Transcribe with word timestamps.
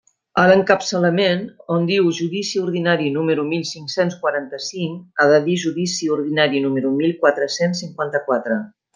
A 0.41 0.43
l'encapçalament, 0.51 1.41
on 1.73 1.83
diu 1.89 2.07
«judici 2.19 2.61
ordinari 2.61 3.11
número 3.17 3.45
mil 3.51 3.65
cinc-cents 3.73 4.17
quaranta-cinc»; 4.23 5.03
ha 5.21 5.27
de 5.35 5.39
dir 5.49 5.59
«judici 5.67 6.09
ordinari 6.19 6.63
número 6.67 6.95
mil 7.03 7.13
quatre-cents 7.25 7.83
cinquanta-quatre». 7.85 8.59